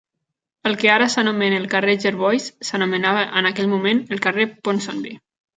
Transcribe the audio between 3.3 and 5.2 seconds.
en aquell moment el carrer Ponsonby.